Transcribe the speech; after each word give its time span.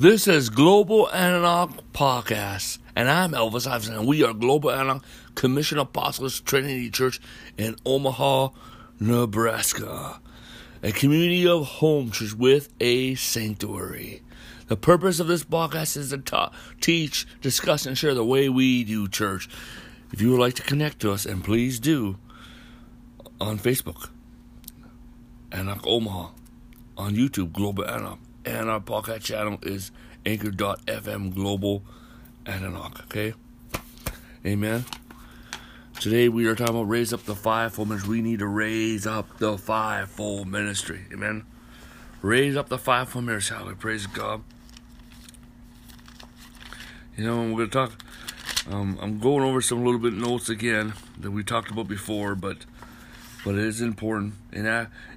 This 0.00 0.26
is 0.26 0.48
Global 0.48 1.10
Antioch 1.10 1.72
Podcast, 1.92 2.78
and 2.96 3.10
I'm 3.10 3.32
Elvis 3.32 3.70
Iverson, 3.70 3.96
and 3.96 4.06
we 4.06 4.24
are 4.24 4.32
Global 4.32 4.70
Antioch 4.70 5.04
Commission 5.34 5.76
Apostles 5.76 6.40
Trinity 6.40 6.88
Church 6.88 7.20
in 7.58 7.76
Omaha, 7.84 8.48
Nebraska, 8.98 10.22
a 10.82 10.92
community 10.92 11.46
of 11.46 11.66
home 11.66 12.12
church 12.12 12.32
with 12.32 12.72
a 12.80 13.14
sanctuary. 13.16 14.22
The 14.68 14.76
purpose 14.78 15.20
of 15.20 15.26
this 15.26 15.44
podcast 15.44 15.98
is 15.98 16.08
to 16.08 16.18
ta- 16.18 16.52
teach, 16.80 17.26
discuss, 17.42 17.84
and 17.84 17.98
share 17.98 18.14
the 18.14 18.24
way 18.24 18.48
we 18.48 18.84
do 18.84 19.06
church. 19.06 19.50
If 20.14 20.22
you 20.22 20.30
would 20.30 20.40
like 20.40 20.54
to 20.54 20.62
connect 20.62 21.00
to 21.00 21.12
us, 21.12 21.26
and 21.26 21.44
please 21.44 21.78
do, 21.78 22.16
on 23.38 23.58
Facebook, 23.58 24.08
Antioch 25.52 25.86
Omaha, 25.86 26.30
on 26.96 27.14
YouTube, 27.16 27.52
Global 27.52 27.84
Antioch 27.84 28.18
and 28.44 28.70
our 28.70 28.80
podcast 28.80 29.22
channel 29.24 29.58
is 29.62 29.90
anchor.fm 30.26 31.34
global 31.34 31.82
Antioch. 32.46 33.02
Okay? 33.04 33.34
Amen. 34.44 34.84
Today 35.98 36.28
we 36.28 36.46
are 36.46 36.54
talking 36.54 36.76
about 36.76 36.88
raise 36.88 37.12
up 37.12 37.24
the 37.24 37.34
fivefold 37.34 37.88
ministry. 37.88 38.10
We 38.10 38.22
need 38.22 38.38
to 38.38 38.46
raise 38.46 39.06
up 39.06 39.38
the 39.38 39.58
fivefold 39.58 40.48
ministry. 40.48 41.04
Amen. 41.12 41.44
Raise 42.22 42.56
up 42.56 42.68
the 42.68 42.78
fivefold 42.78 43.26
ministry. 43.26 43.56
Hallelujah. 43.56 43.76
Praise 43.76 44.06
God. 44.06 44.42
You 47.16 47.24
know, 47.24 47.42
we're 47.52 47.66
going 47.66 47.70
to 47.70 47.72
talk. 47.90 48.04
Um, 48.70 48.98
I'm 49.02 49.18
going 49.18 49.42
over 49.42 49.60
some 49.60 49.84
little 49.84 50.00
bit 50.00 50.14
notes 50.14 50.48
again 50.48 50.94
that 51.18 51.30
we 51.30 51.44
talked 51.44 51.70
about 51.70 51.88
before, 51.88 52.34
but 52.34 52.64
but 53.44 53.54
it 53.54 53.64
is 53.64 53.80
important. 53.80 54.34
In 54.52 54.66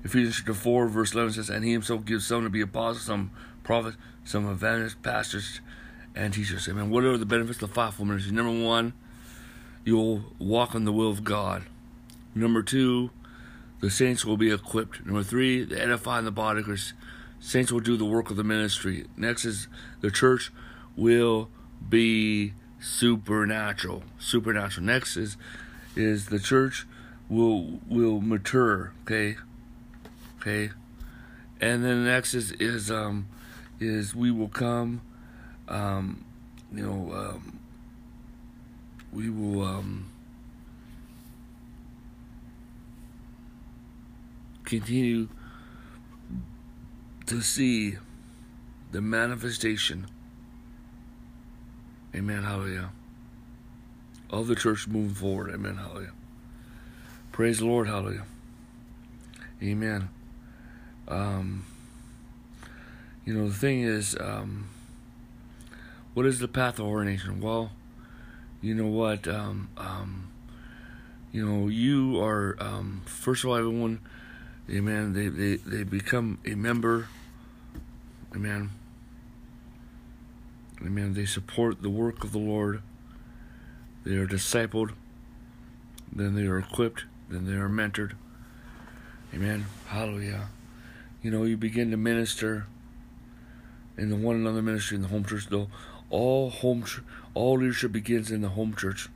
Ephesians 0.04 0.38
chapter 0.38 0.54
4, 0.54 0.88
verse 0.88 1.14
11 1.14 1.34
says, 1.34 1.50
And 1.50 1.64
he 1.64 1.72
himself 1.72 2.06
gives 2.06 2.26
some 2.26 2.44
to 2.44 2.50
be 2.50 2.62
apostles, 2.62 3.06
some 3.06 3.32
prophets, 3.64 3.98
some 4.24 4.50
evangelists, 4.50 4.96
pastors, 5.02 5.60
and 6.16 6.34
teachers. 6.34 6.68
Amen. 6.68 6.90
What 6.90 7.04
are 7.04 7.18
the 7.18 7.26
benefits 7.26 7.62
of 7.62 7.70
the 7.70 7.76
fivefold 7.76 8.10
ministry? 8.10 8.34
Number 8.34 8.66
one, 8.66 8.94
you'll 9.84 10.24
walk 10.40 10.76
in 10.76 10.86
the 10.86 10.92
will 10.92 11.10
of 11.10 11.24
God. 11.24 11.64
Number 12.36 12.64
two, 12.64 13.12
the 13.82 13.90
saints 13.90 14.24
will 14.24 14.38
be 14.38 14.52
equipped. 14.52 15.06
Number 15.06 15.24
three, 15.24 15.64
the 15.64 15.82
edifying 15.82 16.26
the 16.26 16.32
body, 16.32 16.62
because 16.62 16.94
saints 17.40 17.72
will 17.72 17.82
do 17.82 17.98
the 17.98 18.06
work 18.06 18.30
of 18.30 18.38
the 18.38 18.44
ministry. 18.44 19.06
Next 19.18 19.44
is 19.44 19.68
the 20.02 20.10
church 20.10 20.52
will 20.96 21.50
be 21.88 22.54
supernatural. 22.80 24.04
Supernatural. 24.20 24.86
Next 24.86 25.18
is 25.18 25.38
is 25.96 26.28
the 26.28 26.40
church 26.40 26.88
will 27.30 27.80
will 27.88 28.22
mature. 28.22 28.94
Okay, 29.04 29.38
okay, 30.40 30.72
and 31.62 31.84
then 31.84 32.04
the 32.04 32.10
next 32.10 32.34
is 32.34 32.52
is 32.54 32.92
um 32.92 33.28
is 33.80 34.16
we 34.16 34.32
will 34.32 34.50
come, 34.50 35.02
um, 35.68 36.24
you 36.74 36.86
know, 36.86 37.14
um, 37.14 37.60
we 39.12 39.30
will 39.30 39.64
um 39.64 40.10
continue 44.66 45.28
to 47.26 47.42
see 47.42 47.98
the 48.92 49.02
manifestation. 49.02 50.08
Amen. 52.16 52.44
Hallelujah. 52.44 52.92
Of 54.30 54.48
the 54.48 54.56
church 54.56 54.88
moving 54.88 55.16
forward. 55.16 55.54
Amen. 55.54 55.78
Hallelujah. 55.78 56.12
Praise 57.34 57.58
the 57.58 57.66
Lord, 57.66 57.88
hallelujah. 57.88 58.26
Amen. 59.60 60.10
Um, 61.08 61.66
you 63.26 63.34
know, 63.34 63.48
the 63.48 63.56
thing 63.56 63.82
is, 63.82 64.16
um, 64.22 64.70
what 66.14 66.28
is 66.28 66.38
the 66.38 66.48
path 66.48 66.78
of 66.78 66.86
ordination? 66.86 67.42
Well, 67.42 67.72
you 68.62 68.76
know 68.76 68.86
what? 68.86 69.28
Um, 69.28 69.70
um, 69.78 70.30
you 71.32 71.44
know, 71.44 71.70
you 71.70 72.22
are, 72.22 72.56
um, 72.60 73.02
first 73.06 73.44
of 73.44 73.50
all, 73.50 73.56
everyone, 73.56 74.02
amen, 74.70 75.14
they, 75.14 75.28
they, 75.28 75.56
they 75.56 75.84
become 75.84 76.38
a 76.46 76.54
member, 76.54 77.08
amen. 78.36 78.70
Amen. 80.86 81.16
They 81.16 81.26
support 81.26 81.82
the 81.82 81.90
work 81.90 82.24
of 82.24 82.32
the 82.32 82.38
Lord. 82.38 82.84
They 84.06 84.18
are 84.18 84.28
discipled. 84.28 84.92
Then 86.12 86.36
they 86.36 86.44
are 86.44 86.60
equipped 86.60 87.06
then 87.30 87.46
they 87.46 87.54
are 87.54 87.70
mentored. 87.70 88.14
Amen. 89.34 89.66
Hallelujah. 89.88 90.50
You 91.22 91.32
know, 91.32 91.44
you 91.44 91.58
begin 91.58 91.92
to 91.92 91.98
minister 91.98 92.68
in 93.98 94.10
the 94.10 94.16
one 94.16 94.36
another 94.36 94.62
ministry 94.62 94.96
in 94.96 95.02
the 95.02 95.08
home 95.08 95.26
church. 95.26 95.48
Though 95.48 95.70
all 96.10 96.50
home, 96.50 96.86
all 97.34 97.58
leadership 97.58 97.92
begins 97.92 98.30
in 98.30 98.42
the 98.42 98.50
home 98.50 98.76
church. 98.76 99.10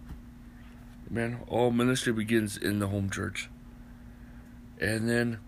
Amen. 1.10 1.40
All 1.48 1.72
ministry 1.72 2.14
begins 2.14 2.58
in 2.58 2.80
the 2.80 2.88
home 2.88 3.10
church, 3.10 3.50
and 4.80 5.10
then 5.10 5.40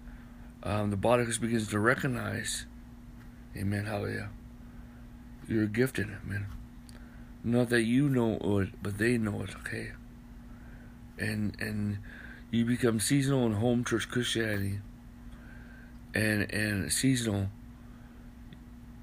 um, 0.63 0.89
the 0.89 0.97
body 0.97 1.25
begins 1.39 1.67
to 1.69 1.79
recognize. 1.79 2.65
Amen. 3.57 3.85
Hallelujah. 3.85 4.29
You're 5.47 5.65
gifted. 5.65 6.07
Amen. 6.25 6.45
Not 7.43 7.69
that 7.69 7.83
you 7.83 8.09
know 8.09 8.37
it, 8.59 8.69
but 8.83 8.97
they 8.97 9.17
know 9.17 9.41
it. 9.41 9.55
Okay. 9.61 9.91
And 11.17 11.55
and 11.59 11.97
you 12.51 12.65
become 12.65 12.99
seasonal 12.99 13.45
in 13.45 13.53
home 13.53 13.83
church 13.83 14.09
Christianity 14.09 14.79
and 16.13 16.51
and 16.51 16.91
seasonal 16.91 17.47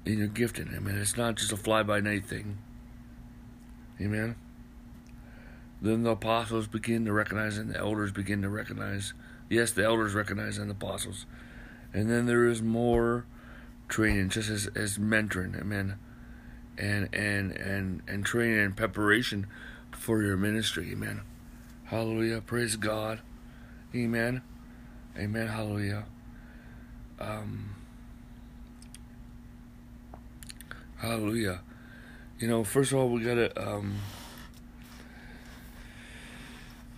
in 0.05 0.19
your 0.19 0.27
gifting. 0.27 0.69
I 0.75 0.79
mean, 0.79 0.97
it's 0.97 1.17
not 1.17 1.35
just 1.35 1.51
a 1.51 1.57
fly 1.57 1.83
by 1.83 1.99
night 1.99 2.25
thing. 2.25 2.57
Amen. 4.01 4.35
Then 5.81 6.03
the 6.03 6.11
apostles 6.11 6.67
begin 6.67 7.05
to 7.05 7.13
recognize, 7.13 7.57
and 7.57 7.71
the 7.71 7.77
elders 7.77 8.11
begin 8.11 8.41
to 8.41 8.49
recognize. 8.49 9.13
Yes, 9.49 9.71
the 9.71 9.83
elders 9.83 10.13
recognize 10.13 10.57
and 10.57 10.69
the 10.69 10.73
apostles, 10.73 11.25
and 11.93 12.09
then 12.09 12.25
there 12.25 12.45
is 12.45 12.61
more 12.61 13.25
training, 13.87 14.29
just 14.29 14.49
as 14.49 14.67
as 14.75 14.97
mentoring. 14.97 15.59
Amen. 15.59 15.97
And 16.77 17.09
and 17.13 17.51
and 17.53 18.01
and 18.07 18.25
training 18.25 18.59
and 18.59 18.75
preparation 18.75 19.47
for 19.91 20.21
your 20.21 20.37
ministry. 20.37 20.91
Amen. 20.91 21.21
Hallelujah. 21.85 22.41
Praise 22.41 22.75
God. 22.75 23.21
Amen. 23.95 24.41
Amen. 25.17 25.47
Hallelujah. 25.47 26.05
Um, 27.19 27.75
hallelujah. 30.97 31.61
You 32.39 32.47
know, 32.47 32.63
first 32.63 32.91
of 32.91 32.99
all, 32.99 33.09
we 33.09 33.23
gotta, 33.23 33.51
um, 33.59 33.95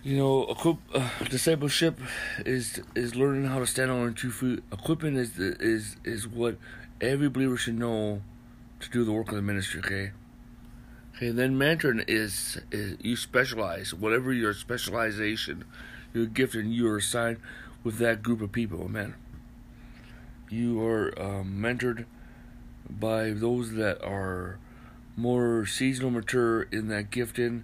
you 0.03 0.17
know, 0.17 0.45
equip, 0.47 0.77
uh, 0.93 1.09
discipleship 1.29 1.99
is 2.45 2.81
is 2.95 3.15
learning 3.15 3.45
how 3.45 3.59
to 3.59 3.67
stand 3.67 3.91
on 3.91 4.13
two 4.13 4.31
feet. 4.31 4.63
Equipping 4.71 5.15
is 5.15 5.37
is 5.39 5.95
is 6.03 6.27
what 6.27 6.57
every 6.99 7.29
believer 7.29 7.55
should 7.55 7.77
know 7.77 8.21
to 8.79 8.89
do 8.89 9.03
the 9.05 9.11
work 9.11 9.29
of 9.29 9.35
the 9.35 9.41
ministry. 9.41 9.79
Okay. 9.79 10.11
Okay. 11.15 11.31
Then 11.31 11.57
mentoring 11.57 12.03
is, 12.07 12.59
is 12.71 12.97
you 13.01 13.15
specialize 13.15 13.93
whatever 13.93 14.31
your 14.31 14.53
specialization 14.53 15.65
you're 16.13 16.25
gifted 16.25 16.65
and 16.65 16.73
you 16.73 16.87
are 16.87 16.97
assigned 16.97 17.37
with 17.83 17.97
that 17.97 18.21
group 18.23 18.41
of 18.41 18.51
people. 18.51 18.81
Amen. 18.83 19.15
You 20.49 20.83
are 20.83 21.13
um, 21.21 21.59
mentored 21.59 22.05
by 22.89 23.31
those 23.31 23.73
that 23.73 24.03
are 24.03 24.57
more 25.15 25.65
seasonal 25.65 26.11
mature 26.11 26.63
in 26.63 26.87
that 26.87 27.11
gifting, 27.11 27.63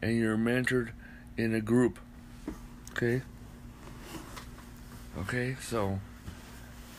and 0.00 0.16
you're 0.16 0.36
mentored 0.36 0.90
in 1.36 1.54
a 1.54 1.60
group. 1.60 1.98
Okay? 2.92 3.22
Okay, 5.18 5.56
so, 5.60 5.98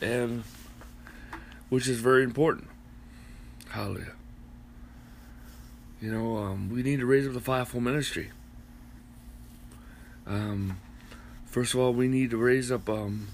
and 0.00 0.42
which 1.70 1.88
is 1.88 2.00
very 2.00 2.24
important. 2.24 2.68
Hallelujah. 3.70 4.12
You 6.00 6.12
know, 6.12 6.36
um, 6.36 6.68
we 6.68 6.82
need 6.82 7.00
to 7.00 7.06
raise 7.06 7.26
up 7.26 7.32
the 7.32 7.40
fivefold 7.40 7.84
ministry. 7.84 8.32
Um, 10.26 10.78
first 11.46 11.74
of 11.74 11.80
all, 11.80 11.92
we 11.92 12.08
need 12.08 12.30
to 12.30 12.36
raise 12.36 12.70
up. 12.70 12.88
Um, 12.88 13.28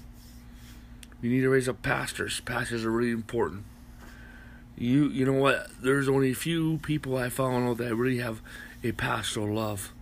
we 1.21 1.29
need 1.29 1.41
to 1.41 1.49
raise 1.49 1.67
up 1.67 1.81
pastors. 1.81 2.39
Pastors 2.41 2.85
are 2.85 2.91
really 2.91 3.11
important. 3.11 3.65
You 4.77 5.09
you 5.09 5.25
know 5.25 5.33
what? 5.33 5.67
There's 5.81 6.07
only 6.07 6.31
a 6.31 6.35
few 6.35 6.77
people 6.79 7.17
I 7.17 7.29
found 7.29 7.77
that 7.77 7.95
really 7.95 8.19
have 8.19 8.41
a 8.83 8.93
pastoral 8.93 9.55
love. 9.55 9.93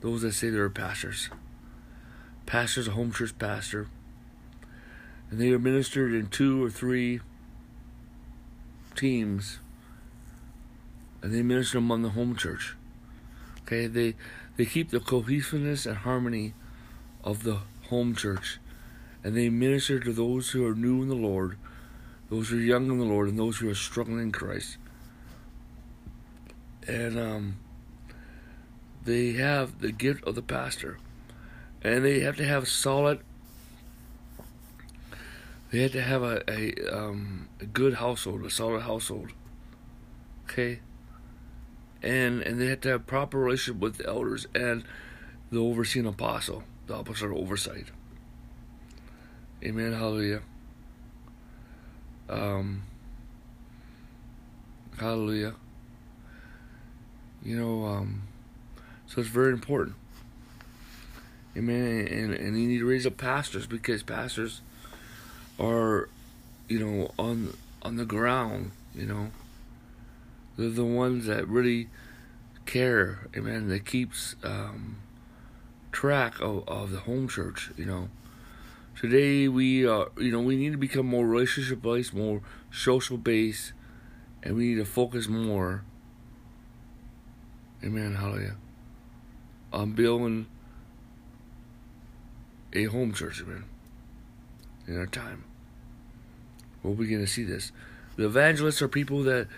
Those 0.00 0.22
that 0.22 0.32
say 0.32 0.50
they're 0.50 0.68
pastors. 0.68 1.30
Pastors, 2.46 2.88
a 2.88 2.92
home 2.92 3.12
church 3.12 3.36
pastor, 3.38 3.88
and 5.30 5.40
they 5.40 5.50
are 5.50 5.58
ministered 5.58 6.14
in 6.14 6.28
two 6.28 6.64
or 6.64 6.70
three 6.70 7.20
teams, 8.94 9.58
and 11.22 11.32
they 11.32 11.42
minister 11.42 11.78
among 11.78 12.02
the 12.02 12.10
home 12.10 12.36
church. 12.36 12.74
Okay, 13.68 13.86
they 13.86 14.14
they 14.56 14.64
keep 14.64 14.88
the 14.90 15.00
cohesiveness 15.00 15.84
and 15.84 15.98
harmony 15.98 16.54
of 17.22 17.42
the 17.42 17.58
home 17.90 18.14
church, 18.14 18.58
and 19.22 19.36
they 19.36 19.50
minister 19.50 20.00
to 20.00 20.12
those 20.12 20.50
who 20.50 20.66
are 20.66 20.74
new 20.74 21.02
in 21.02 21.08
the 21.08 21.14
Lord, 21.14 21.58
those 22.30 22.48
who 22.48 22.56
are 22.56 22.60
young 22.60 22.90
in 22.90 22.98
the 22.98 23.04
Lord, 23.04 23.28
and 23.28 23.38
those 23.38 23.58
who 23.58 23.68
are 23.68 23.74
struggling 23.74 24.20
in 24.20 24.32
Christ. 24.32 24.78
and 26.88 27.18
um, 27.18 27.58
they 29.04 29.32
have 29.32 29.80
the 29.80 29.92
gift 29.92 30.24
of 30.24 30.34
the 30.34 30.42
pastor, 30.42 30.98
and 31.82 32.04
they 32.04 32.20
have 32.20 32.36
to 32.36 32.44
have 32.44 32.66
solid. 32.66 33.20
They 35.70 35.82
have 35.82 35.92
to 35.92 36.02
have 36.02 36.22
a 36.22 36.42
a, 36.48 36.74
um, 36.90 37.48
a 37.60 37.66
good 37.66 37.94
household, 37.94 38.44
a 38.44 38.50
solid 38.50 38.82
household. 38.82 39.30
Okay. 40.44 40.80
And 42.02 42.42
and 42.42 42.60
they 42.60 42.66
have 42.66 42.80
to 42.82 42.90
have 42.90 43.06
proper 43.06 43.38
relationship 43.38 43.80
with 43.80 43.96
the 43.98 44.06
elders 44.06 44.46
and 44.54 44.84
the 45.50 45.58
overseeing 45.58 46.06
apostle, 46.06 46.62
the 46.86 46.94
apostolic 46.94 47.36
oversight. 47.36 47.86
Amen. 49.64 49.92
Hallelujah. 49.92 50.42
Um, 52.28 52.82
hallelujah. 54.98 55.54
You 57.42 57.58
know, 57.58 57.84
um, 57.86 58.22
so 59.06 59.20
it's 59.20 59.30
very 59.30 59.52
important. 59.52 59.96
Amen. 61.56 62.06
And, 62.06 62.34
and 62.34 62.60
you 62.60 62.68
need 62.68 62.78
to 62.78 62.86
raise 62.86 63.06
up 63.06 63.16
pastors 63.16 63.66
because 63.66 64.02
pastors 64.02 64.60
are, 65.58 66.08
you 66.68 66.78
know, 66.78 67.10
on 67.18 67.56
on 67.82 67.96
the 67.96 68.04
ground. 68.04 68.72
You 68.94 69.06
know, 69.06 69.30
they're 70.58 70.68
the 70.68 70.84
ones 70.84 71.26
that 71.26 71.48
really 71.48 71.88
care. 72.66 73.28
Amen. 73.34 73.68
That 73.68 73.86
keeps 73.86 74.36
um, 74.42 74.98
track 75.92 76.40
of, 76.40 76.68
of 76.68 76.90
the 76.90 77.00
home 77.00 77.28
church. 77.28 77.70
You 77.78 77.86
know, 77.86 78.08
today 79.00 79.48
we 79.48 79.86
are. 79.86 80.08
You 80.18 80.32
know, 80.32 80.40
we 80.40 80.56
need 80.56 80.72
to 80.72 80.78
become 80.78 81.06
more 81.06 81.26
relationship 81.26 81.80
based, 81.80 82.12
more 82.12 82.42
social 82.70 83.16
based, 83.16 83.72
and 84.42 84.56
we 84.56 84.68
need 84.68 84.76
to 84.76 84.84
focus 84.84 85.28
more. 85.28 85.84
Amen. 87.82 88.16
Hallelujah 88.16 88.56
on 89.72 89.92
building 89.92 90.46
a 92.72 92.84
home 92.84 93.12
church, 93.12 93.42
man, 93.44 93.64
in 94.86 94.98
our 94.98 95.06
time. 95.06 95.44
We're 96.82 96.94
beginning 96.94 97.26
to 97.26 97.30
see 97.30 97.44
this. 97.44 97.72
The 98.16 98.26
evangelists 98.26 98.82
are 98.82 98.88
people 98.88 99.22
that 99.24 99.48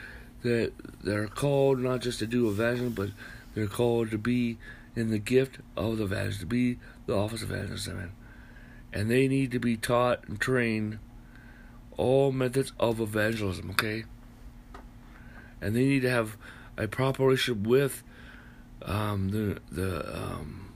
that 0.43 0.73
are 1.07 1.27
called 1.27 1.81
not 1.81 2.01
just 2.01 2.19
to 2.21 2.27
do 2.27 2.49
evangelism, 2.49 2.95
but 2.95 3.11
they're 3.55 3.67
called 3.67 4.11
to 4.11 4.19
be 4.19 4.59
in 4.97 5.11
the 5.11 5.19
gift 5.19 5.59
of 5.77 5.99
the 5.99 6.05
evangelist, 6.05 6.41
to 6.41 6.47
be 6.47 6.79
the 7.07 7.15
office 7.15 7.43
of 7.43 7.51
evangelist, 7.51 7.89
amen. 7.89 8.13
And 8.93 9.11
they 9.11 9.29
need 9.29 9.53
to 9.53 9.61
be 9.61 9.77
taught 9.77 10.27
and 10.27 10.41
trained 10.41 10.99
all 11.97 12.33
methods 12.33 12.73
of 12.81 13.01
evangelism, 13.01 13.71
okay? 13.71 14.05
And 15.61 15.77
they 15.77 15.85
need 15.85 16.03
to 16.03 16.11
have 16.11 16.37
a 16.77 16.89
proper 16.89 17.25
relationship 17.25 17.67
with 17.67 18.03
um, 18.83 19.29
the 19.29 19.61
the 19.71 20.17
um, 20.17 20.73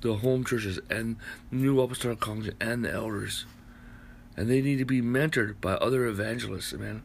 the 0.00 0.16
home 0.16 0.44
churches 0.44 0.80
and 0.90 1.16
new 1.50 1.80
apostolic 1.80 2.20
colleges 2.20 2.54
and 2.60 2.84
the 2.84 2.92
elders, 2.92 3.46
and 4.36 4.50
they 4.50 4.60
need 4.60 4.78
to 4.78 4.84
be 4.84 5.00
mentored 5.00 5.60
by 5.60 5.74
other 5.74 6.06
evangelists. 6.06 6.72
Man, 6.72 7.02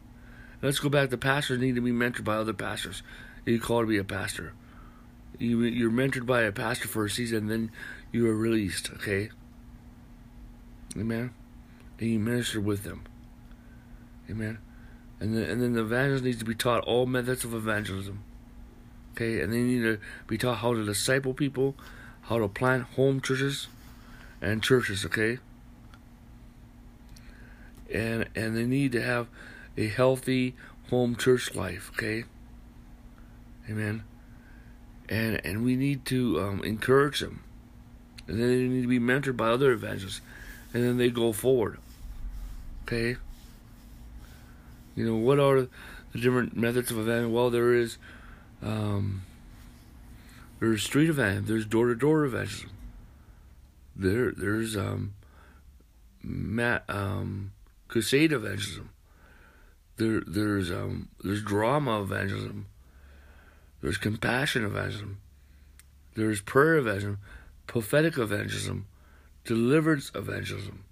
let's 0.64 0.78
go 0.80 0.88
back. 0.88 1.10
The 1.10 1.18
pastors 1.18 1.60
need 1.60 1.74
to 1.74 1.80
be 1.80 1.92
mentored 1.92 2.24
by 2.24 2.36
other 2.36 2.54
pastors. 2.54 3.02
You 3.44 3.60
call 3.60 3.82
to 3.82 3.86
be 3.86 3.98
a 3.98 4.04
pastor. 4.04 4.54
You 5.38 5.62
you're 5.62 5.90
mentored 5.90 6.26
by 6.26 6.42
a 6.42 6.52
pastor 6.52 6.88
for 6.88 7.04
a 7.04 7.10
season, 7.10 7.48
then 7.48 7.70
you 8.10 8.28
are 8.28 8.34
released. 8.34 8.90
Okay. 8.94 9.30
Amen. 10.96 11.34
And 12.00 12.08
you 12.08 12.18
minister 12.18 12.60
with 12.60 12.84
them. 12.84 13.04
Amen. 14.30 14.58
And 15.20 15.36
then, 15.36 15.50
and 15.50 15.62
then 15.62 15.72
the 15.74 15.82
evangelist 15.82 16.24
needs 16.24 16.38
to 16.38 16.44
be 16.44 16.54
taught 16.54 16.84
all 16.84 17.06
methods 17.06 17.44
of 17.44 17.54
evangelism. 17.54 18.24
Okay, 19.12 19.40
and 19.40 19.52
they 19.52 19.62
need 19.62 19.82
to 19.82 19.98
be 20.26 20.36
taught 20.36 20.58
how 20.58 20.74
to 20.74 20.84
disciple 20.84 21.34
people, 21.34 21.76
how 22.22 22.38
to 22.38 22.48
plant 22.48 22.84
home 22.96 23.20
churches 23.20 23.68
and 24.40 24.62
churches, 24.62 25.04
okay? 25.04 25.38
And 27.92 28.28
and 28.34 28.56
they 28.56 28.64
need 28.64 28.92
to 28.92 29.02
have 29.02 29.28
a 29.76 29.88
healthy 29.88 30.54
home 30.90 31.16
church 31.16 31.54
life, 31.54 31.90
okay? 31.94 32.24
Amen. 33.68 34.04
And 35.08 35.44
and 35.44 35.64
we 35.64 35.76
need 35.76 36.04
to 36.06 36.40
um, 36.40 36.64
encourage 36.64 37.20
them. 37.20 37.42
And 38.26 38.40
then 38.40 38.48
they 38.48 38.68
need 38.68 38.82
to 38.82 38.88
be 38.88 39.00
mentored 39.00 39.36
by 39.36 39.48
other 39.48 39.72
evangelists. 39.72 40.20
And 40.72 40.82
then 40.82 40.96
they 40.96 41.10
go 41.10 41.32
forward. 41.32 41.78
Okay? 42.82 43.16
You 44.96 45.06
know, 45.06 45.16
what 45.16 45.38
are 45.38 45.68
the 46.12 46.18
different 46.18 46.56
methods 46.56 46.90
of 46.90 46.98
evangelism? 46.98 47.32
Well, 47.32 47.50
there 47.50 47.74
is 47.74 47.98
um, 48.62 49.22
there's 50.60 50.82
street 50.82 51.10
evangelism. 51.10 51.46
There's 51.46 51.66
door 51.66 51.88
to 51.88 51.94
door 51.94 52.24
evangelism. 52.24 52.70
There, 53.96 54.32
there's 54.32 54.76
um, 54.76 55.14
mat, 56.22 56.84
um, 56.88 57.52
crusade 57.88 58.32
evangelism. 58.32 58.90
There, 59.96 60.22
there's 60.26 60.70
um, 60.70 61.08
there's 61.22 61.42
drama 61.42 62.02
evangelism. 62.02 62.66
There's 63.80 63.98
compassion 63.98 64.64
evangelism. 64.64 65.18
There's 66.14 66.40
prayer 66.40 66.76
evangelism, 66.76 67.18
prophetic 67.66 68.18
evangelism, 68.18 68.86
deliverance 69.44 70.10
evangelism, 70.14 70.84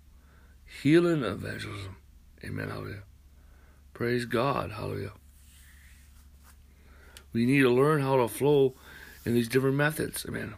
healing 0.83 1.25
evangelism. 1.25 1.97
Amen. 2.45 2.69
Hallelujah. 2.69 3.03
Praise 3.95 4.25
God. 4.25 4.73
Hallelujah. 4.73 5.13
We 7.33 7.47
need 7.47 7.61
to 7.61 7.71
learn 7.71 8.03
how 8.03 8.17
to 8.17 8.29
flow 8.29 8.75
in 9.25 9.35
these 9.35 9.49
different 9.49 9.77
methods. 9.77 10.27
Amen. 10.29 10.55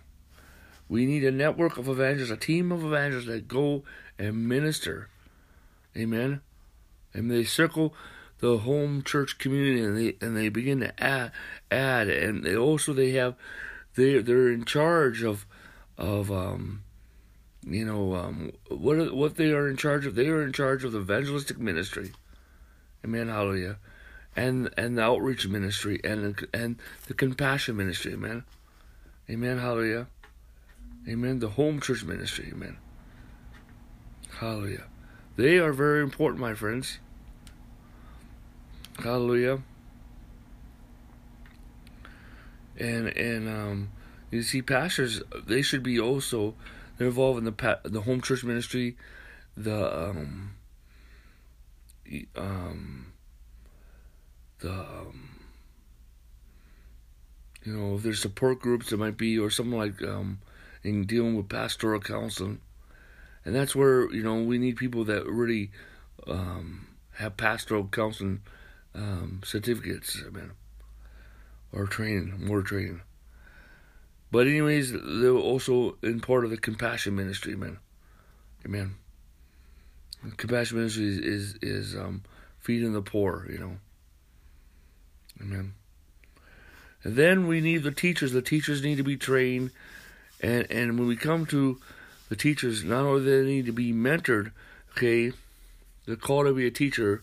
We 0.89 1.07
need 1.07 1.25
a 1.25 1.31
network 1.31 1.79
of 1.79 1.89
evangelists, 1.89 2.31
a 2.31 2.37
team 2.37 2.73
of 2.73 2.85
evangelists 2.85 3.27
that 3.27 3.49
go 3.49 3.85
and 4.19 4.49
minister. 4.49 5.09
Amen. 5.97 6.41
And 7.13 7.31
they 7.31 7.45
circle 7.45 7.95
the 8.45 8.59
home 8.59 9.03
church 9.03 9.39
community 9.39 9.83
and 9.83 9.97
they 9.97 10.17
and 10.21 10.37
they 10.37 10.49
begin 10.49 10.81
to 10.81 11.03
add 11.03 11.33
add 11.71 12.09
and 12.09 12.45
they 12.45 12.57
also 12.57 12.93
they 12.93 13.13
have 13.13 13.35
they 13.95 14.19
they're 14.19 14.51
in 14.51 14.65
charge 14.65 15.23
of 15.23 15.47
of 15.97 16.31
um 16.31 16.83
you 17.67 17.85
know 17.85 18.15
um 18.15 18.53
what 18.69 19.15
what 19.15 19.37
they 19.37 19.53
are 19.53 19.69
in 19.69 19.77
charge 19.77 20.05
of 20.05 20.15
they 20.15 20.29
are 20.29 20.43
in 20.43 20.53
charge 20.53 20.85
of 20.85 20.93
the 20.93 21.01
evangelistic 21.01 21.59
ministry 21.59 22.13
amen 23.05 23.29
hallelujah 23.29 23.77
and 24.37 24.71
and 24.77 24.99
the 24.99 25.03
outreach 25.03 25.47
ministry 25.47 26.01
and 26.03 26.47
and 26.53 26.77
the 27.07 27.15
compassion 27.15 27.77
ministry, 27.77 28.13
amen. 28.15 28.45
Amen. 29.31 29.59
Hallelujah. 29.59 30.07
Amen. 31.09 31.39
The 31.39 31.51
home 31.51 31.81
church 31.81 32.05
ministry, 32.05 32.51
amen. 32.53 32.77
Hallelujah. 34.39 34.85
They 35.37 35.59
are 35.59 35.73
very 35.73 36.03
important, 36.03 36.41
my 36.41 36.55
friends. 36.55 36.99
Hallelujah. 38.99 39.61
And 42.77 43.09
and 43.09 43.49
um, 43.49 43.91
you 44.31 44.43
see, 44.43 44.63
pastors 44.63 45.23
they 45.47 45.63
should 45.63 45.83
be 45.83 45.99
also 45.99 46.55
they're 46.97 47.09
involved 47.09 47.39
in 47.39 47.45
the 47.45 47.53
pa- 47.53 47.81
the 47.85 48.03
home 48.03 48.21
church 48.21 48.45
ministry, 48.45 48.97
the 49.57 50.09
um, 50.09 50.55
um 52.37 53.13
the 54.61 54.73
um, 54.73 55.39
you 57.65 57.73
know 57.73 57.95
if 57.97 58.03
there's 58.03 58.21
support 58.21 58.61
groups 58.61 58.91
that 58.91 58.97
might 58.97 59.17
be 59.17 59.39
or 59.39 59.51
something 59.51 59.79
like 59.79 60.03
um, 60.03 60.41
in 60.83 61.05
dealing 61.05 61.37
with 61.37 61.49
pastoral 61.49 62.01
counseling, 62.01 62.61
and 63.45 63.55
that's 63.55 63.77
where 63.77 64.13
you 64.13 64.23
know 64.23 64.43
we 64.43 64.59
need 64.59 64.77
people 64.77 65.05
that 65.05 65.27
really 65.27 65.71
um, 66.27 66.87
have 67.13 67.37
pastoral 67.37 67.87
counseling 67.87 68.41
um, 68.95 69.41
certificates, 69.45 70.23
I 70.27 70.31
mean, 70.31 70.53
or 71.73 71.87
training, 71.87 72.47
more 72.47 72.63
training. 72.63 73.01
But 74.31 74.47
anyways, 74.47 74.93
they're 74.93 75.31
also 75.31 75.97
in 76.03 76.21
part 76.21 76.45
of 76.45 76.51
the 76.51 76.57
compassion 76.57 77.15
ministry, 77.15 77.57
man. 77.57 77.79
Amen. 78.65 78.97
Compassion 80.37 80.79
ministry 80.79 81.07
is 81.07 81.19
is, 81.19 81.55
is 81.63 81.97
um, 81.97 82.23
feeding 82.59 82.93
the 82.93 83.03
poor, 83.03 83.47
you 83.51 83.59
know. 83.59 83.77
Amen. 85.41 85.75
And 87.03 87.17
then 87.17 87.47
we 87.47 87.61
need 87.61 87.83
the 87.83 87.91
teachers. 87.91 88.33
The 88.33 88.43
teachers 88.43 88.83
need 88.83 88.97
to 88.97 89.05
be 89.05 89.17
trained. 89.17 89.71
And, 90.41 90.67
and 90.71 90.99
when 90.99 91.07
we 91.07 91.17
come 91.17 91.47
to 91.47 91.79
the 92.29 92.37
teachers, 92.37 92.83
not 92.83 93.05
only 93.05 93.25
they 93.25 93.43
need 93.45 93.67
to 93.67 93.73
be 93.73 93.93
mentored, 93.93 94.53
okay, 94.93 95.33
they're 96.07 96.17
called 96.17 96.47
to 96.47 96.55
be 96.55 96.67
a 96.67 96.71
teacher. 96.71 97.23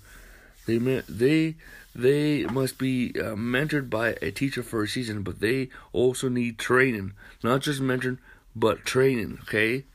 They 0.77 1.01
they 1.09 1.55
they 1.93 2.45
must 2.45 2.77
be 2.77 3.11
uh, 3.15 3.35
mentored 3.35 3.89
by 3.89 4.15
a 4.21 4.31
teacher 4.31 4.63
for 4.63 4.83
a 4.83 4.87
season, 4.87 5.23
but 5.23 5.39
they 5.39 5.69
also 5.91 6.29
need 6.29 6.57
training, 6.57 7.13
not 7.43 7.61
just 7.61 7.81
mentoring, 7.81 8.19
but 8.55 8.85
training. 8.85 9.39
Okay, 9.43 9.85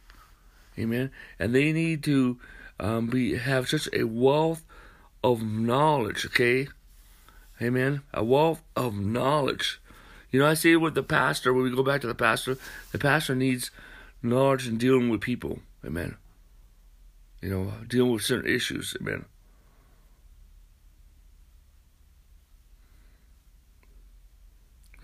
amen. 0.78 1.10
And 1.38 1.54
they 1.54 1.72
need 1.72 2.02
to 2.04 2.38
um, 2.78 3.08
be 3.08 3.36
have 3.36 3.68
such 3.68 3.88
a 3.92 4.04
wealth 4.04 4.64
of 5.24 5.42
knowledge. 5.42 6.26
Okay, 6.26 6.68
Amen. 7.60 8.02
A 8.12 8.22
wealth 8.22 8.62
of 8.74 8.96
knowledge 8.96 9.80
You 10.30 10.40
know, 10.40 10.46
I 10.46 10.54
say 10.54 10.76
with 10.76 10.94
the 10.94 11.02
pastor, 11.02 11.54
when 11.54 11.64
we 11.64 11.70
go 11.70 11.82
back 11.82 12.02
to 12.02 12.06
the 12.06 12.14
pastor, 12.14 12.58
the 12.92 12.98
pastor 12.98 13.34
needs 13.34 13.70
knowledge 14.22 14.68
in 14.68 14.76
dealing 14.76 15.08
with 15.08 15.20
people. 15.20 15.60
Amen. 15.84 16.16
You 17.40 17.50
know, 17.50 17.72
dealing 17.86 18.12
with 18.12 18.22
certain 18.22 18.50
issues. 18.50 18.96
Amen. 19.00 19.24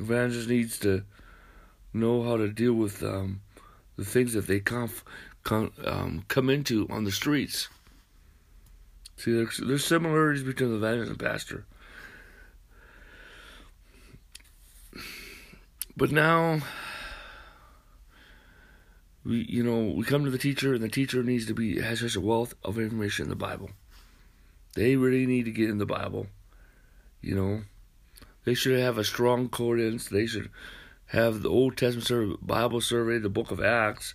Evangelist 0.02 0.48
needs 0.48 0.78
to 0.80 1.04
know 1.92 2.22
how 2.22 2.36
to 2.36 2.48
deal 2.48 2.74
with 2.74 3.02
um, 3.02 3.40
the 3.96 4.04
things 4.04 4.32
that 4.34 4.46
they 4.46 4.60
conf- 4.60 5.04
con- 5.44 5.72
um, 5.84 6.24
come 6.28 6.50
into 6.50 6.86
on 6.90 7.04
the 7.04 7.12
streets. 7.12 7.68
See, 9.16 9.32
there's, 9.32 9.58
there's 9.58 9.84
similarities 9.84 10.42
between 10.42 10.70
the 10.70 10.76
evangelist 10.76 11.10
and 11.10 11.20
the 11.20 11.24
pastor. 11.24 11.66
But 15.96 16.10
now, 16.10 16.60
we 19.24 19.44
you 19.48 19.62
know 19.62 19.92
we 19.94 20.04
come 20.04 20.24
to 20.24 20.30
the 20.30 20.38
teacher, 20.38 20.72
and 20.72 20.82
the 20.82 20.88
teacher 20.88 21.22
needs 21.22 21.46
to 21.46 21.54
be 21.54 21.80
has 21.80 22.00
such 22.00 22.16
a 22.16 22.20
wealth 22.20 22.54
of 22.64 22.78
information 22.78 23.24
in 23.24 23.28
the 23.28 23.36
Bible. 23.36 23.70
They 24.74 24.96
really 24.96 25.26
need 25.26 25.44
to 25.44 25.50
get 25.50 25.68
in 25.68 25.78
the 25.78 25.86
Bible. 25.86 26.28
You 27.20 27.34
know, 27.34 27.62
they 28.44 28.54
should 28.54 28.78
have 28.78 28.98
a 28.98 29.04
strong 29.04 29.48
concordance. 29.48 30.08
They 30.08 30.26
should 30.26 30.50
have 31.06 31.42
the 31.42 31.50
Old 31.50 31.76
Testament 31.76 32.46
Bible 32.46 32.80
survey, 32.80 33.18
the 33.18 33.28
Book 33.28 33.50
of 33.50 33.62
Acts. 33.62 34.14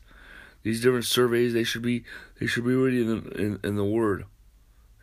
These 0.63 0.81
different 0.81 1.05
surveys, 1.05 1.53
they 1.53 1.63
should 1.63 1.81
be 1.81 2.03
they 2.39 2.47
should 2.47 2.65
be 2.65 2.75
ready 2.75 3.01
in 3.01 3.31
in, 3.33 3.59
in 3.63 3.75
the 3.75 3.85
Word. 3.85 4.25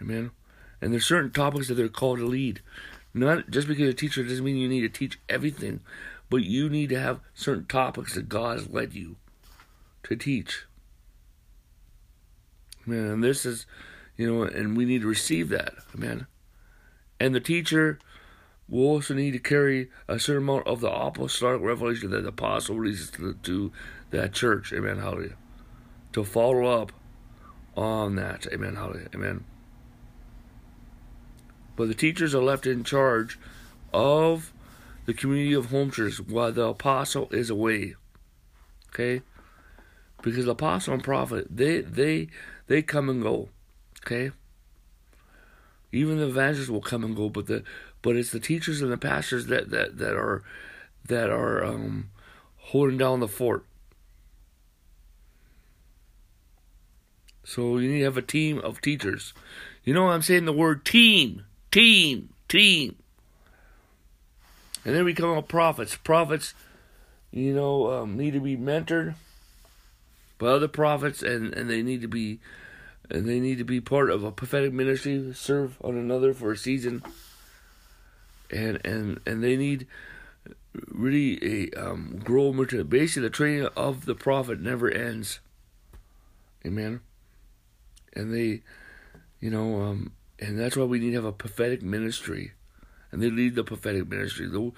Amen. 0.00 0.33
And 0.81 0.93
there's 0.93 1.07
certain 1.07 1.31
topics 1.31 1.69
that 1.69 1.75
they're 1.75 1.88
called 1.88 2.19
to 2.19 2.26
lead. 2.26 2.61
Not 3.14 3.49
just 3.49 3.69
because 3.69 3.88
a 3.88 3.95
teacher 3.95 4.25
doesn't 4.25 4.45
mean 4.45 4.57
you 4.57 4.69
need 4.69 4.81
to 4.81 4.88
teach 4.88 5.21
everything, 5.28 5.81
but 6.28 6.43
you 6.43 6.69
need 6.69 6.88
to 6.90 7.00
have 7.00 7.21
certain 7.33 7.64
topics 7.66 8.14
that 8.14 8.28
God 8.28 8.59
has 8.59 8.69
led 8.69 8.93
you 8.93 9.16
to 10.02 10.16
teach. 10.16 10.66
Man, 12.85 13.07
and 13.07 13.25
this 13.25 13.47
is, 13.47 13.66
you 14.16 14.31
know, 14.31 14.43
and 14.43 14.76
we 14.76 14.85
need 14.85 15.02
to 15.02 15.07
receive 15.07 15.49
that, 15.50 15.75
man. 15.97 16.26
And 17.21 17.35
the 17.35 17.40
teacher 17.40 17.99
will 18.68 18.87
also 18.87 19.14
need 19.14 19.33
to 19.33 19.38
carry 19.38 19.90
a 20.09 20.18
certain 20.18 20.42
amount 20.42 20.66
of 20.66 20.80
the 20.80 20.90
apostolic 20.90 21.61
revelation 21.61 22.11
that 22.11 22.23
the 22.23 22.28
apostle 22.28 22.76
releases 22.76 23.11
to, 23.11 23.35
to 23.42 23.73
that 24.11 24.33
church, 24.33 24.73
amen, 24.73 24.99
hallelujah. 24.99 25.37
To 26.12 26.25
follow 26.25 26.64
up 26.64 26.92
on 27.76 28.16
that, 28.16 28.47
amen, 28.52 28.76
hallelujah, 28.76 29.09
amen. 29.14 29.44
But 31.76 31.88
the 31.88 31.94
teachers 31.94 32.35
are 32.35 32.42
left 32.42 32.66
in 32.66 32.85
charge 32.85 33.38
of 33.92 34.52
the 35.06 35.14
community 35.14 35.54
of 35.54 35.66
home 35.66 35.90
churches 35.90 36.21
while 36.21 36.52
the 36.52 36.66
apostle 36.66 37.28
is 37.30 37.50
away. 37.50 37.94
Okay? 38.88 39.23
Because 40.23 40.44
the 40.44 40.52
apostle 40.52 40.94
and 40.94 41.04
prophet, 41.04 41.47
they 41.50 41.80
they 41.80 42.28
they 42.66 42.80
come 42.80 43.09
and 43.09 43.23
go. 43.23 43.49
Okay? 44.04 44.30
Even 45.92 46.18
the 46.18 46.26
evangelists 46.26 46.71
will 46.71 46.80
come 46.80 47.04
and 47.04 47.14
go, 47.14 47.28
but 47.28 47.47
the 47.47 47.62
but 48.04 48.16
it's 48.16 48.30
the 48.30 48.38
teachers 48.38 48.82
and 48.82 48.92
the 48.92 48.99
pastors 48.99 49.46
that 49.46 49.70
that, 49.70 49.96
that 49.96 50.14
are 50.14 50.44
that 51.06 51.30
are 51.30 51.64
um, 51.64 52.11
holding 52.58 52.99
down 52.99 53.18
the 53.18 53.26
fort. 53.26 53.64
So 57.44 57.78
you 57.78 57.90
need 57.90 57.99
to 58.00 58.04
have 58.04 58.18
a 58.18 58.23
team 58.23 58.58
of 58.58 58.82
teachers. 58.82 59.32
You 59.84 59.94
know 59.94 60.11
I'm 60.11 60.20
saying 60.20 60.44
the 60.44 60.52
word 60.52 60.84
team, 60.84 61.44
team, 61.73 62.28
team. 62.46 62.96
And 64.84 64.94
then 64.94 65.06
we 65.06 65.14
come 65.14 65.37
up 65.37 65.49
prophets. 65.49 65.96
Prophets, 65.96 66.52
you 67.30 67.54
know, 67.54 67.90
um, 67.90 68.18
need 68.18 68.34
to 68.34 68.40
be 68.40 68.54
mentored 68.54 69.14
by 70.37 70.49
other 70.49 70.68
prophets, 70.68 71.23
and, 71.23 71.54
and 71.54 71.70
they 71.70 71.82
need 71.82 72.02
to 72.02 72.08
be 72.08 72.40
and 73.11 73.26
they 73.26 73.40
need 73.40 73.58
to 73.58 73.64
be 73.64 73.80
part 73.80 74.11
of 74.11 74.25
a 74.25 74.30
prophetic 74.30 74.75
ministry, 74.75 75.32
serve 75.34 75.78
on 75.82 75.96
another 75.96 76.34
for 76.34 76.52
a 76.52 76.56
season, 76.56 77.02
and 78.54 78.80
and 78.84 79.20
and 79.26 79.42
they 79.42 79.56
need 79.56 79.87
really 80.88 81.38
a 81.42 81.70
um, 81.80 82.20
grow 82.25 82.52
mature. 82.52 82.84
Basically, 82.84 83.23
the 83.23 83.30
training 83.30 83.68
of 83.76 84.06
the 84.06 84.14
prophet 84.14 84.61
never 84.61 84.90
ends. 84.90 85.40
Amen. 86.66 87.00
And 88.14 88.32
they, 88.32 88.62
you 89.40 89.50
know, 89.50 89.82
um, 89.82 90.12
and 90.38 90.58
that's 90.58 90.76
why 90.76 90.84
we 90.84 90.99
need 90.99 91.11
to 91.11 91.16
have 91.16 91.25
a 91.25 91.32
prophetic 91.32 91.82
ministry 91.82 92.52
and 93.14 93.23
they 93.23 93.30
lead 93.30 93.54
the 93.54 93.62
prophetic 93.62 94.08
ministry. 94.08 94.49
The 94.49 94.73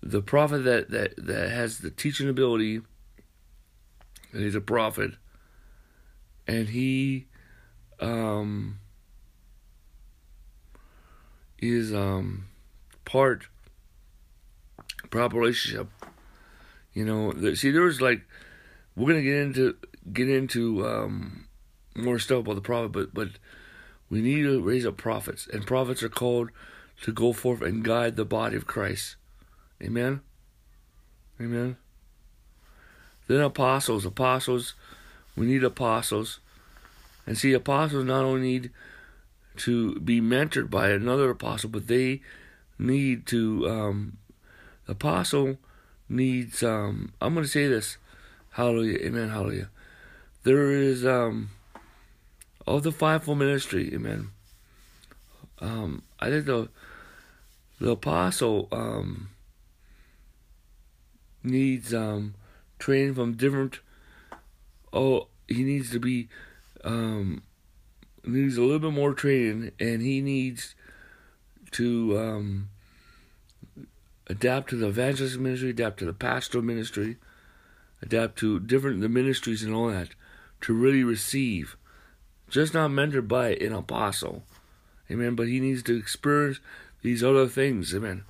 the 0.00 0.22
prophet 0.22 0.60
that 0.60 0.90
that 0.90 1.14
that 1.16 1.50
has 1.50 1.78
the 1.78 1.90
teaching 1.90 2.28
ability, 2.28 2.76
and 4.32 4.42
he's 4.42 4.54
a 4.54 4.60
prophet, 4.60 5.14
and 6.46 6.68
he 6.68 7.26
um 7.98 8.78
is 11.58 11.92
um 11.92 12.46
part 13.04 13.46
proper 15.10 15.38
relationship. 15.38 15.88
You 16.94 17.04
know, 17.04 17.54
see, 17.54 17.70
there 17.70 17.82
was 17.82 18.00
like 18.00 18.22
we're 18.96 19.08
gonna 19.08 19.22
get 19.22 19.36
into 19.36 19.76
get 20.12 20.28
into 20.28 20.86
um 20.86 21.46
more 21.94 22.18
stuff 22.18 22.40
about 22.40 22.54
the 22.56 22.60
prophet, 22.60 22.92
but 22.92 23.14
but 23.14 23.28
we 24.10 24.20
need 24.20 24.42
to 24.42 24.60
raise 24.60 24.84
up 24.84 24.96
prophets, 24.96 25.46
and 25.46 25.66
prophets 25.66 26.02
are 26.02 26.08
called 26.08 26.50
to 27.02 27.12
go 27.12 27.32
forth 27.32 27.62
and 27.62 27.84
guide 27.84 28.16
the 28.16 28.24
body 28.24 28.56
of 28.56 28.66
Christ. 28.66 29.16
Amen. 29.82 30.20
Amen. 31.40 31.76
Then 33.26 33.40
apostles, 33.40 34.04
apostles, 34.04 34.74
we 35.36 35.46
need 35.46 35.64
apostles. 35.64 36.40
And 37.26 37.38
see, 37.38 37.52
apostles 37.52 38.04
not 38.04 38.24
only 38.24 38.42
need 38.42 38.70
to 39.58 39.98
be 40.00 40.20
mentored 40.20 40.70
by 40.70 40.90
another 40.90 41.30
apostle, 41.30 41.70
but 41.70 41.86
they 41.86 42.20
need 42.82 43.26
to, 43.26 43.68
um, 43.68 44.18
apostle 44.88 45.56
needs, 46.08 46.62
um, 46.62 47.12
I'm 47.20 47.34
going 47.34 47.44
to 47.44 47.50
say 47.50 47.68
this. 47.68 47.96
Hallelujah. 48.50 48.98
Amen. 48.98 49.30
Hallelujah. 49.30 49.70
There 50.42 50.70
is, 50.72 51.06
um, 51.06 51.50
of 52.66 52.82
the 52.82 52.92
fivefold 52.92 53.38
ministry, 53.38 53.92
amen. 53.94 54.30
Um, 55.60 56.02
I 56.20 56.28
think 56.28 56.46
the 56.46 56.68
the 57.78 57.90
apostle 57.90 58.68
um, 58.70 59.30
needs 61.42 61.92
um, 61.92 62.34
training 62.78 63.14
from 63.14 63.32
different. 63.32 63.80
Oh, 64.92 65.28
he 65.48 65.64
needs 65.64 65.90
to 65.90 65.98
be 65.98 66.28
um, 66.84 67.42
needs 68.24 68.56
a 68.56 68.62
little 68.62 68.78
bit 68.78 68.92
more 68.92 69.14
training, 69.14 69.72
and 69.80 70.02
he 70.02 70.20
needs 70.20 70.74
to 71.72 72.18
um, 72.18 72.68
adapt 74.26 74.70
to 74.70 74.76
the 74.76 74.88
evangelist 74.88 75.38
ministry, 75.38 75.70
adapt 75.70 75.98
to 75.98 76.04
the 76.04 76.12
pastoral 76.12 76.64
ministry, 76.64 77.16
adapt 78.00 78.38
to 78.38 78.60
different 78.60 79.00
the 79.00 79.08
ministries 79.08 79.62
and 79.62 79.74
all 79.74 79.88
that 79.88 80.10
to 80.62 80.72
really 80.72 81.04
receive. 81.04 81.76
Just 82.48 82.74
not 82.74 82.90
mentored 82.90 83.28
by 83.28 83.54
an 83.54 83.72
apostle, 83.72 84.42
amen. 85.10 85.34
But 85.34 85.48
he 85.48 85.60
needs 85.60 85.82
to 85.84 85.96
experience 85.96 86.60
these 87.02 87.22
other 87.22 87.46
things. 87.46 87.94
Amen. 87.94 88.24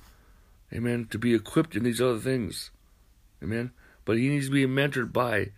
Amen. 0.73 1.07
To 1.11 1.19
be 1.19 1.33
equipped 1.33 1.75
in 1.75 1.83
these 1.83 2.01
other 2.01 2.19
things. 2.19 2.71
Amen. 3.41 3.71
But 4.05 4.17
he 4.17 4.29
needs 4.29 4.47
to 4.47 4.53
be 4.53 4.65
mentored 4.65 5.13
by 5.13 5.51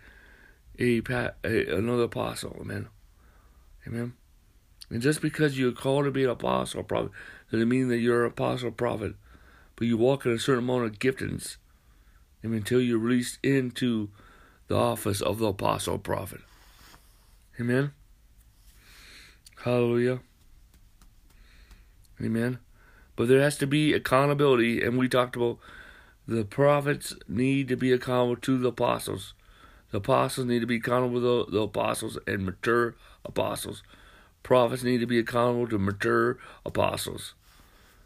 a, 0.80 1.02
a 1.44 1.78
another 1.78 2.04
apostle. 2.04 2.58
Amen. 2.60 2.90
Amen. 3.88 4.14
And 4.90 5.02
just 5.02 5.22
because 5.22 5.58
you're 5.58 5.72
called 5.72 6.06
to 6.06 6.12
be 6.12 6.24
an 6.24 6.30
apostle 6.30 6.84
prophet 6.84 7.12
doesn't 7.52 7.70
mean 7.70 7.90
that 7.90 7.98
you're 7.98 8.26
an 8.26 8.32
apostle 8.32 8.70
or 8.70 8.72
prophet. 8.72 9.16
But 9.76 9.88
you 9.88 9.98
walk 9.98 10.26
in 10.26 10.32
a 10.32 10.40
certain 10.40 10.64
amount 10.64 10.86
of 10.86 11.00
giftings 11.00 11.58
amen, 12.44 12.60
until 12.60 12.82
you're 12.82 12.98
released 12.98 13.40
into 13.44 14.10
the 14.68 14.76
office 14.76 15.22
of 15.22 15.40
the 15.40 15.48
apostle 15.48 15.96
or 15.96 16.00
prophet. 16.00 16.42
Amen. 17.60 17.92
Hallelujah. 19.64 20.20
Amen. 22.22 22.60
But 23.16 23.28
there 23.28 23.42
has 23.42 23.58
to 23.58 23.68
be 23.68 23.94
accountability, 23.94 24.82
and 24.82 24.98
we 24.98 25.08
talked 25.08 25.36
about 25.36 25.58
the 26.28 26.44
prophets 26.44 27.14
need 27.28 27.68
to 27.68 27.76
be 27.76 27.92
accountable 27.92 28.36
to 28.38 28.58
the 28.58 28.70
apostles. 28.70 29.34
The 29.92 29.98
apostles 29.98 30.48
need 30.48 30.60
to 30.60 30.68
be 30.68 30.78
accountable 30.78 31.20
to 31.20 31.52
the, 31.52 31.52
the 31.58 31.64
apostles 31.64 32.18
and 32.28 32.46
mature 32.46 32.96
apostles. 33.24 33.84
Prophets 34.46 34.84
need 34.84 35.00
to 35.00 35.08
be 35.08 35.18
accountable 35.18 35.68
to 35.70 35.80
mature 35.80 36.38
apostles. 36.64 37.34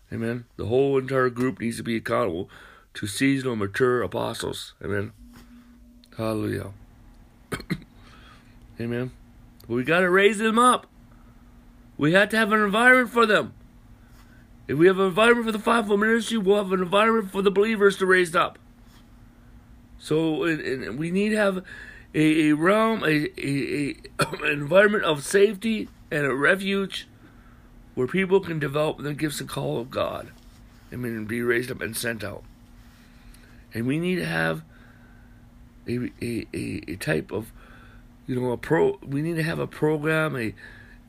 Amen. 0.10 0.46
The 0.56 0.68
whole 0.68 0.98
entire 0.98 1.30
group 1.30 1.60
needs 1.60 1.76
to 1.76 1.84
be 1.84 1.98
accountable 1.98 2.50
to 2.94 3.08
seasonal 3.08 3.58
mature 3.58 4.02
apostles. 4.02 4.74
Amen. 4.82 5.12
Hallelujah. 6.18 6.72
Amen. 8.80 9.12
we 9.68 9.84
got 9.84 10.00
to 10.00 10.10
raise 10.10 10.38
them 10.38 10.58
up. 10.58 10.88
We 11.98 12.14
have 12.14 12.30
to 12.30 12.38
have 12.38 12.54
an 12.54 12.62
environment 12.62 13.10
for 13.10 13.26
them. 13.26 13.54
If 14.70 14.78
we 14.78 14.88
have 14.88 14.98
an 14.98 15.08
environment 15.08 15.46
for 15.46 15.52
the 15.52 15.60
fivefold 15.60 16.00
ministry, 16.00 16.38
we'll 16.38 16.64
have 16.64 16.72
an 16.72 16.82
environment 16.82 17.34
for 17.34 17.42
the 17.42 17.52
believers 17.52 17.98
to 17.98 18.06
raise 18.06 18.34
up. 18.34 18.58
So 19.98 20.46
and, 20.46 20.62
and 20.62 20.98
we 20.98 21.12
need 21.12 21.32
to 21.32 21.36
have 21.36 21.66
a, 22.16 22.50
a 22.52 22.56
realm, 22.56 23.04
a, 23.04 23.28
a, 23.38 23.98
a 24.20 24.26
an 24.42 24.54
environment 24.54 25.04
of 25.04 25.26
safety 25.26 25.90
and 26.12 26.26
a 26.26 26.34
refuge 26.34 27.08
where 27.96 28.08
people 28.08 28.40
can 28.40 28.60
develop 28.60 29.00
the 29.00 29.14
gifts 29.14 29.40
and 29.40 29.50
call 29.50 29.80
of 29.80 29.90
God. 29.90 30.32
I 30.92 30.96
mean, 30.96 31.26
be 31.26 31.42
raised 31.42 31.72
up 31.72 31.82
and 31.82 31.96
sent 31.96 32.24
out. 32.24 32.44
And 33.74 33.86
we 33.86 34.00
need 34.00 34.16
to 34.16 34.26
have 34.26 34.64
a, 35.88 36.10
a, 36.22 36.48
a, 36.54 36.84
a 36.88 36.96
type 36.96 37.32
of, 37.32 37.52
you 38.26 38.40
know, 38.40 38.52
a 38.52 38.58
pro. 38.58 38.98
We 39.06 39.22
need 39.22 39.36
to 39.36 39.44
have 39.44 39.60
a 39.60 39.68
program, 39.68 40.36
a, 40.36 40.56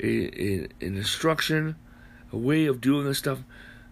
a, 0.03 0.07
a 0.07 0.69
an 0.81 0.97
instruction, 0.97 1.77
a 2.33 2.37
way 2.37 2.67
of 2.67 2.81
doing 2.81 3.05
this 3.05 3.19
stuff, 3.19 3.41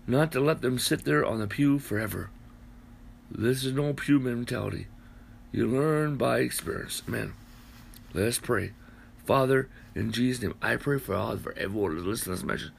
not 0.07 0.33
to 0.33 0.41
let 0.41 0.61
them 0.61 0.79
sit 0.79 1.05
there 1.05 1.25
on 1.25 1.39
the 1.39 1.47
pew 1.47 1.79
forever. 1.79 2.31
This 3.31 3.65
is 3.65 3.73
no 3.73 3.93
pew 3.93 4.19
mentality. 4.19 4.87
You 5.53 5.67
learn 5.67 6.17
by 6.17 6.41
experience. 6.41 7.03
Amen. 7.09 7.33
Let 8.13 8.29
us 8.29 8.39
pray. 8.39 8.73
Father, 9.29 9.69
in 9.95 10.11
Jesus' 10.11 10.43
name, 10.43 10.55
I 10.63 10.77
pray 10.77 10.99
for 10.99 11.15
all 11.15 11.37
for 11.37 11.53
everyone 11.53 11.93
who's 11.93 12.07
listening 12.07 12.37
to 12.37 12.41
this 12.41 12.49
message, 12.49 12.73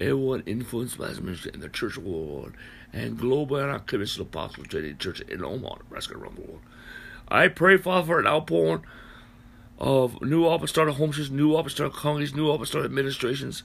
everyone 0.00 0.42
influenced 0.44 0.98
by 0.98 1.06
this 1.06 1.20
ministry 1.20 1.52
in 1.54 1.60
the 1.60 1.68
church 1.68 1.96
world 1.96 2.54
and 2.92 3.16
Global 3.16 3.58
Antioch 3.58 3.86
Commission 3.86 4.22
apostle 4.22 4.64
training 4.64 4.98
church 4.98 5.20
in 5.20 5.44
Omaha, 5.44 5.76
Nebraska, 5.76 6.18
around 6.18 6.38
the 6.38 6.40
world. 6.40 6.60
I 7.28 7.46
pray, 7.46 7.76
Father, 7.76 8.04
for 8.04 8.18
an 8.18 8.26
outpouring 8.26 8.82
of 9.78 10.20
new 10.22 10.48
apostolic 10.48 10.96
homes, 10.96 11.30
new 11.30 11.54
apostolic 11.54 11.92
congregations, 11.92 12.36
new 12.36 12.50
apostolic 12.50 12.86
administrations. 12.86 13.62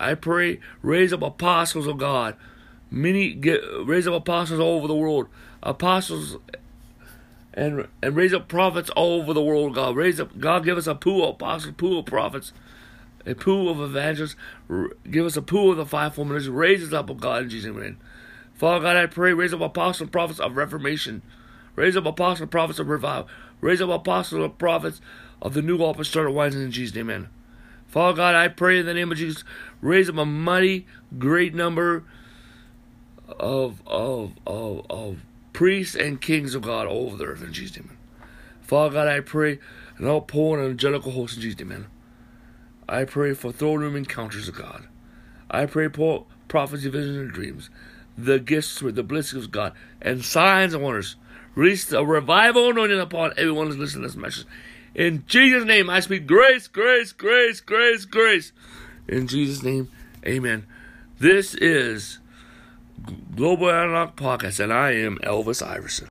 I 0.00 0.14
pray, 0.14 0.58
raise 0.82 1.12
up 1.12 1.22
apostles 1.22 1.86
of 1.86 1.98
God. 1.98 2.34
Many 2.90 3.32
get 3.32 3.60
raise 3.84 4.08
up 4.08 4.14
apostles 4.14 4.58
all 4.58 4.78
over 4.78 4.88
the 4.88 4.96
world. 4.96 5.28
Apostles 5.62 6.38
and 7.56 7.88
and 8.02 8.14
raise 8.14 8.34
up 8.34 8.46
prophets 8.46 8.90
all 8.90 9.20
over 9.20 9.32
the 9.32 9.42
world, 9.42 9.74
God. 9.74 9.96
Raise 9.96 10.20
up 10.20 10.38
God 10.38 10.64
give 10.64 10.78
us 10.78 10.86
a 10.86 10.94
pool 10.94 11.24
of 11.24 11.36
apostles, 11.36 11.74
pool 11.76 12.00
of 12.00 12.06
prophets, 12.06 12.52
a 13.24 13.34
pool 13.34 13.68
of 13.70 13.80
evangelists, 13.80 14.36
give 15.10 15.24
us 15.24 15.36
a 15.36 15.42
pool 15.42 15.72
of 15.72 15.78
the 15.78 15.86
fivefold 15.86 16.28
ministry. 16.28 16.52
Raise 16.52 16.86
us 16.86 16.92
up, 16.92 17.10
oh 17.10 17.14
God, 17.14 17.44
in 17.44 17.48
Jesus' 17.48 17.74
name. 17.74 17.98
Father 18.54 18.80
God, 18.80 18.96
I 18.96 19.06
pray, 19.06 19.32
raise 19.32 19.52
up 19.52 19.60
apostles 19.60 20.02
and 20.02 20.12
prophets 20.12 20.38
of 20.38 20.56
reformation. 20.56 21.22
Raise 21.74 21.96
up 21.96 22.06
apostles 22.06 22.42
and 22.42 22.50
prophets 22.50 22.78
of 22.78 22.88
revival. 22.88 23.28
Raise 23.60 23.80
up 23.80 23.90
apostles 23.90 24.44
and 24.44 24.58
prophets 24.58 25.00
of 25.42 25.54
the 25.54 25.62
new 25.62 25.82
apostolic 25.82 26.34
wines 26.34 26.54
in 26.54 26.70
Jesus' 26.70 26.94
name, 26.94 27.10
amen. 27.10 27.28
Father 27.86 28.16
God, 28.16 28.34
I 28.34 28.48
pray 28.48 28.78
in 28.78 28.86
the 28.86 28.94
name 28.94 29.12
of 29.12 29.18
Jesus, 29.18 29.44
raise 29.80 30.08
up 30.08 30.16
a 30.16 30.24
mighty, 30.24 30.86
great 31.18 31.54
number 31.54 32.04
of 33.28 33.82
of 33.86 34.32
of 34.46 34.84
of 34.90 35.20
priests 35.56 35.94
and 35.96 36.20
kings 36.20 36.54
of 36.54 36.60
God 36.60 36.86
all 36.86 37.06
over 37.06 37.16
the 37.16 37.24
earth 37.24 37.42
in 37.42 37.50
Jesus' 37.50 37.78
name. 37.78 37.96
Father 38.60 38.92
God, 38.92 39.08
I 39.08 39.20
pray 39.20 39.58
an 39.96 40.06
outpouring 40.06 40.62
of 40.62 40.70
angelical 40.72 41.12
hosts 41.12 41.38
in 41.38 41.42
Jesus' 41.44 41.66
name. 41.66 41.86
I 42.86 43.04
pray 43.04 43.32
for 43.32 43.52
throne 43.52 43.80
room 43.80 43.96
encounters 43.96 44.48
of 44.48 44.54
God. 44.54 44.86
I 45.50 45.64
pray 45.64 45.88
for 45.88 46.26
prophecy, 46.48 46.90
visions, 46.90 47.16
and 47.16 47.32
dreams, 47.32 47.70
the 48.18 48.38
gifts 48.38 48.82
with 48.82 48.96
the 48.96 49.02
blessings 49.02 49.46
of 49.46 49.50
God, 49.50 49.72
and 50.02 50.22
signs 50.22 50.74
and 50.74 50.82
wonders. 50.82 51.16
Release 51.54 51.90
a 51.90 52.04
revival 52.04 52.68
anointing 52.68 53.00
upon 53.00 53.32
everyone 53.38 53.68
who's 53.68 53.78
listening 53.78 54.02
to 54.02 54.08
this 54.08 54.16
message. 54.16 54.46
In 54.94 55.24
Jesus' 55.26 55.64
name, 55.64 55.88
I 55.88 56.00
speak 56.00 56.26
grace, 56.26 56.68
grace, 56.68 57.12
grace, 57.12 57.62
grace, 57.62 58.04
grace. 58.04 58.52
In 59.08 59.26
Jesus' 59.26 59.62
name, 59.62 59.90
amen. 60.26 60.66
This 61.18 61.54
is 61.54 62.18
Global 63.34 63.70
Antioch 63.70 64.16
Podcast, 64.16 64.60
and 64.60 64.72
I 64.72 64.92
am 64.92 65.18
Elvis 65.18 65.66
Iverson. 65.66 66.08